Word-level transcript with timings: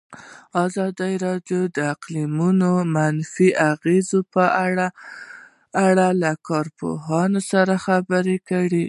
ازادي 0.65 1.13
راډیو 1.25 1.61
د 1.75 1.77
اقلیتونه 1.93 2.67
د 2.77 2.79
منفي 2.95 3.49
اغېزو 3.71 4.19
په 4.33 4.43
اړه 5.87 6.07
له 6.21 6.31
کارپوهانو 6.49 7.39
سره 7.51 7.73
خبرې 7.85 8.37
کړي. 8.49 8.79